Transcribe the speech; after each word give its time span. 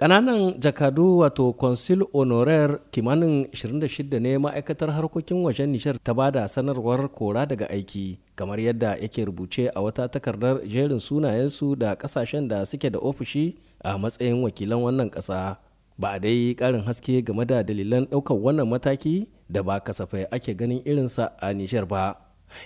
Ƙananan 0.00 0.56
jakadu 0.60 1.18
wato 1.18 1.52
consul 1.52 2.08
honoraire 2.12 2.78
kimanin 2.90 3.44
26 3.52 4.16
ne 4.20 4.38
ma'aikatar 4.38 4.88
harkokin 4.96 5.44
wajen 5.44 5.68
Nijar 5.68 5.98
ta 6.00 6.14
ba 6.16 6.30
da 6.32 6.48
sanarwar 6.48 7.04
kora 7.12 7.44
daga 7.46 7.68
aiki 7.68 8.16
kamar 8.34 8.56
yadda 8.60 8.96
yake 8.96 9.24
rubuce 9.28 9.68
a 9.68 9.80
wata 9.82 10.08
takardar 10.08 10.64
jerin 10.64 10.96
sunayensu 10.98 11.76
da 11.76 11.92
ƙasashen 11.94 12.48
da 12.48 12.64
suke 12.64 12.88
da 12.90 12.98
ofishi 12.98 13.56
a 13.84 13.98
matsayin 13.98 14.40
wakilan 14.42 14.80
wannan 14.80 15.10
ƙasa. 15.12 15.56
Ba 15.98 16.12
a 16.16 16.18
dai 16.18 16.54
ƙarin 16.56 16.80
haske 16.84 17.20
game 17.22 17.44
da 17.44 17.60
dalilan 17.62 18.06
ɗaukar 18.08 18.40
wannan 18.40 18.68
mataki 18.72 19.26
da 19.52 19.62
ba 19.62 19.80
kasafai 19.80 20.24
ake 20.32 20.56
ganin 20.56 20.80
irinsa 20.84 21.28
a 21.42 21.52
Nijar 21.52 21.84
ba. 21.86 22.16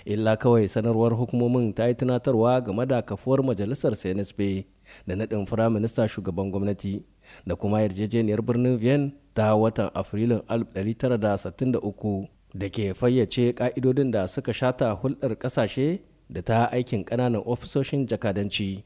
illa 0.05 0.37
kawai 0.37 0.67
sanarwar 0.67 1.13
hukumomin 1.13 1.73
ta 1.75 1.85
yi 1.87 1.93
tunatarwa 1.93 2.61
game 2.65 2.85
da 2.87 3.01
kafuwar 3.01 3.43
majalisar 3.43 3.91
cnsp 3.95 4.65
da 5.07 5.15
naɗin 5.15 5.45
firaminista 5.45 6.07
shugaban 6.07 6.49
gwamnati 6.51 7.03
da 7.47 7.55
kuma 7.55 7.81
yarjejeniyar 7.81 8.41
birnin 8.41 8.77
vienna 8.77 9.11
ta 9.33 9.55
watan 9.55 9.89
afrilun 9.93 10.41
1963 10.49 12.27
da 12.55 12.69
ke 12.69 12.93
fayyace 12.93 13.51
ƙa'idodin 13.53 14.11
da 14.11 14.27
suka 14.27 14.53
shata 14.53 14.91
hulɗar 14.95 15.35
ƙasashe 15.35 15.99
da 16.29 16.41
ta 16.41 16.69
aikin 16.71 17.03
ƙananan 17.05 17.43
ofisoshin 17.45 18.07
jakadanci 18.07 18.83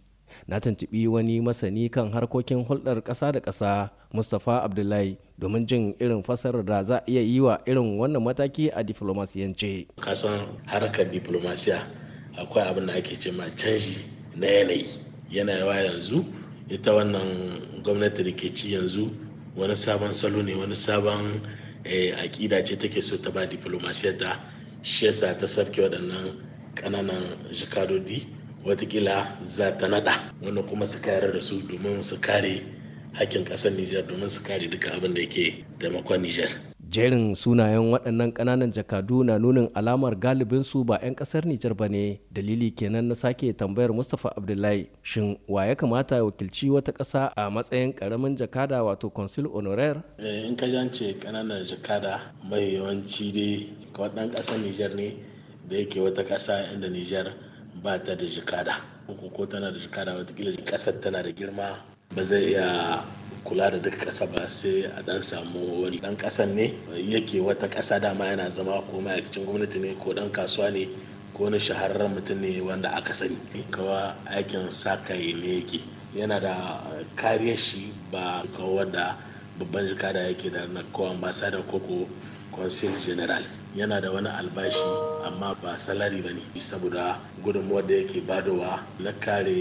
na 0.47 0.59
tuntuɓi 0.59 1.07
wani 1.07 1.41
masani 1.41 1.89
kan 1.89 2.11
harkokin 2.11 2.65
hulɗar 2.65 3.01
ƙasa 3.03 3.31
da 3.31 3.39
ƙasa 3.39 3.89
mustapha 4.13 4.63
abdullahi 4.63 5.17
domin 5.39 5.65
jin 5.67 5.93
irin 5.99 6.23
fasarar 6.23 6.65
da 6.65 6.83
za 6.83 6.97
a 6.97 7.03
iya 7.07 7.21
yi 7.21 7.39
wa 7.39 7.57
irin 7.65 7.97
wannan 7.99 8.21
mataki 8.23 8.69
a 8.73 8.83
diflomasiyance. 8.83 9.87
kasan 10.01 10.47
harkar 10.65 11.05
diplomasiya 11.11 11.79
akwai 12.37 12.65
abin 12.67 12.87
da 12.87 12.93
ake 12.93 13.19
ce 13.19 13.31
ma 13.31 13.45
canji 13.55 13.97
na 14.35 14.47
yanayi 14.47 14.85
yanayiwa 15.29 15.75
yanzu 15.75 16.25
ita 16.69 16.93
wannan 16.93 17.61
gwamnati 17.83 18.23
da 18.23 18.31
ke 18.31 18.53
ci 18.53 18.73
yanzu 18.73 19.09
wani 19.55 19.75
sabon 19.75 20.13
salo 20.13 20.41
ne 20.43 20.53
wani 20.55 20.75
sabon 20.75 21.41
aƙida 21.83 22.63
ce 22.65 22.75
take 22.77 23.01
so 23.01 23.17
ta 23.17 23.31
ba 23.31 23.45
diplomasiyar 23.47 24.17
ta 24.17 24.39
shi 24.83 25.05
yasa 25.05 25.37
ta 25.37 25.47
sabke 25.47 25.81
waɗannan 25.81 26.35
ƙananan 26.75 27.37
jikadodi 27.51 28.27
wataƙila 28.65 29.37
za 29.45 29.71
ta 29.77 29.87
nada 29.87 30.33
wanda 30.41 30.61
kuma 30.63 30.87
su 30.87 30.99
kayar 31.01 31.33
da 31.33 31.41
su 31.41 31.61
domin 31.67 32.03
su 32.03 32.19
kare 32.21 32.61
hakkin 33.13 33.45
ƙasar 33.45 33.71
Nijar 33.71 34.07
domin 34.07 34.29
su 34.29 34.43
kare 34.43 34.67
duka 34.69 34.91
abin 34.91 35.13
da 35.13 35.21
yake 35.21 35.65
taimakon 35.79 36.21
Nijar. 36.21 36.68
Jerin 36.89 37.35
sunayen 37.35 37.91
waɗannan 37.93 38.33
ƙananan 38.33 38.71
jakadu 38.73 39.23
na 39.23 39.37
nunin 39.37 39.69
alamar 39.75 40.15
galibin 40.17 40.63
su 40.65 40.83
ba 40.83 40.97
'yan 41.03 41.13
ƙasar 41.15 41.45
Nijar 41.45 41.75
ba 41.77 41.87
ne. 41.87 42.17
Dalili 42.33 42.71
kenan 42.73 43.05
na 43.07 43.13
sake 43.13 43.53
tambayar 43.53 43.93
Mustapha 43.93 44.33
Abdullahi 44.35 44.89
shin 45.03 45.37
wa 45.47 45.65
ya 45.69 45.75
kamata 45.75 46.15
ya 46.15 46.23
wakilci 46.25 46.65
wata 46.73 46.91
ƙasa 46.91 47.29
a 47.37 47.45
matsayin 47.51 47.93
ƙaramin 47.93 48.33
jakada 48.35 48.81
wato 48.81 49.13
consul 49.13 49.45
honoraire? 49.53 50.01
In 50.17 50.55
ka 50.55 50.65
jance 50.65 51.13
ƙananan 51.21 51.61
jakada 51.69 52.33
mai 52.49 52.73
yawanci 52.73 53.31
dai 53.33 53.69
ɗan 53.93 54.33
ƙasar 54.33 54.57
Nijar 54.57 54.95
ne 54.95 55.13
da 55.69 55.75
yake 55.77 56.01
wata 56.01 56.25
ƙasa 56.25 56.73
inda 56.73 56.89
Nijar 56.89 57.33
ba 57.83 57.99
ta 58.03 58.15
da 58.15 58.25
jikada 58.25 58.81
ko 59.37 59.45
tana 59.45 59.71
da 59.71 59.77
jikada 59.77 60.17
wataƙila 60.17 60.57
ƙasar 60.65 60.99
tana 61.01 61.21
da 61.21 61.29
girma. 61.29 61.77
Ba 62.15 62.23
zai 62.25 62.43
iya 62.57 63.03
kula 63.43 63.69
da 63.71 63.77
duk 63.77 63.93
kasa 63.97 64.25
ba 64.25 64.49
sai 64.49 64.83
a 64.97 65.01
dan 65.05 65.21
samu 65.21 65.81
wani 65.85 65.99
dan 65.99 66.17
kasan 66.17 66.55
ne 66.55 66.73
yake 66.97 67.39
wata 67.41 67.69
kasa 67.69 67.99
dama 67.99 68.25
yana 68.25 68.49
zama 68.49 68.81
ko 68.91 68.97
ma'aikacin 69.01 69.45
gwamnati 69.45 69.79
ne 69.79 69.93
ko 69.93 70.13
dan 70.13 70.29
kasuwa 70.31 70.71
ne 70.73 70.89
ko 71.33 71.43
wani 71.43 71.59
shahararren 71.59 72.13
mutum 72.17 72.41
ne 72.41 72.61
wanda 72.61 72.89
aka 72.97 73.13
sani. 73.13 73.37
Kawa 73.71 74.15
aikin 74.25 74.71
sa 74.71 74.97
kai 74.97 75.33
ne 75.33 75.61
yake. 75.61 75.79
Yana 76.15 76.39
da 76.41 76.81
kariyar 77.15 77.57
shi 77.57 77.93
ba 78.11 78.43
kawo 78.57 78.75
wanda 78.81 79.15
babban 79.59 79.87
jikada 79.87 80.19
yake 80.19 80.49
da 80.49 80.65
na 80.65 80.81
ko 80.91 81.09
ambassador 81.13 81.61
ko 81.69 81.79
ko 81.79 82.07
consul 82.59 82.91
general. 83.05 83.43
Yana 83.75 84.01
da 84.01 84.11
wani 84.11 84.27
albashi 84.27 84.83
amma 85.27 85.55
ba 85.63 85.79
salari 85.79 86.19
ba 86.21 86.29
ne 86.35 86.43
saboda 86.61 87.15
gudunmuwar 87.43 87.87
da 87.87 87.95
yake 87.95 88.21
badowa 88.21 88.79
na 88.99 89.11
kare 89.11 89.55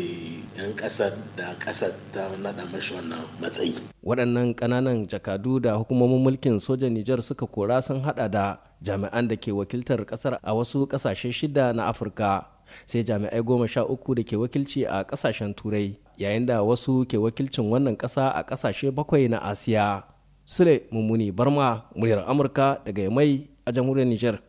'yan 0.59 0.75
ƙasar 0.75 1.13
da 1.37 1.55
ƙasar 1.63 1.93
ta 2.13 2.27
naɗa 2.43 2.67
mashi 2.73 2.95
wannan 2.95 3.23
matsayi. 3.41 3.75
Waɗannan 4.05 4.55
ƙananan 4.59 5.07
jakadu 5.07 5.61
da 5.63 5.77
hukumomin 5.79 6.19
mulkin 6.25 6.59
sojan 6.59 6.91
nijar 6.95 7.23
suka 7.23 7.47
kora 7.47 7.79
sun 7.83 8.01
hada 8.03 8.29
da 8.29 8.57
jami'an 8.83 9.29
da 9.29 9.37
ke 9.37 9.53
wakiltar 9.55 10.03
ƙasar 10.05 10.39
a 10.43 10.51
wasu 10.55 10.87
ƙasashe 10.91 11.31
shida 11.31 11.71
na 11.75 11.87
afirka 11.93 12.47
sai 12.87 13.05
jami'ai 13.07 13.43
goma 13.45 13.69
sha 13.69 13.85
uku 13.87 14.15
da 14.15 14.23
ke 14.27 14.35
wakilci 14.37 14.83
a 14.89 15.05
ƙasashen 15.05 15.55
turai 15.55 15.95
yayin 16.19 16.47
da 16.47 16.63
wasu 16.67 17.07
ke 17.07 17.15
wakilcin 17.21 17.71
wannan 17.71 17.95
ƙasa 17.97 18.35
a 18.35 18.43
ƙasashe 18.43 18.91
bakwai 18.91 19.29
na 19.31 19.39
asiya. 19.47 20.03
Sule 20.49 20.89
Mummuni 20.91 21.29
Barma, 21.31 21.85
muryar 21.95 22.25
Amurka 22.27 22.81
daga 22.83 23.03
Yamai 23.03 23.49
a 23.67 23.71
jamhuriyar 23.73 24.09
Nijar. 24.09 24.41